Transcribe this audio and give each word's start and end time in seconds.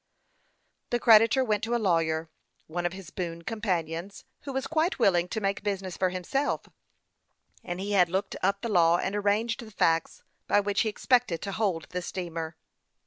The 0.89 0.99
creditor 0.99 1.43
went 1.43 1.63
to 1.63 1.75
a 1.75 1.77
lawyer, 1.77 2.31
one 2.65 2.87
of 2.87 2.93
his 2.93 3.11
boon 3.11 3.43
companions, 3.43 4.25
who 4.45 4.51
was 4.51 4.65
quite 4.65 4.97
willing 4.97 5.27
to 5.27 5.39
make 5.39 5.61
business 5.61 5.95
for 5.95 6.09
himself; 6.09 6.65
and 7.63 7.79
he 7.79 7.91
had 7.91 8.09
looked 8.09 8.35
up 8.41 8.61
the 8.63 8.67
law 8.69 8.97
and 8.97 9.15
arranged 9.15 9.59
the 9.59 9.69
facts, 9.69 10.23
by 10.47 10.59
which 10.59 10.81
he 10.81 10.89
expected 10.89 11.39
to 11.43 11.51
hold 11.51 11.85
the 11.91 12.01
steamer. 12.01 12.55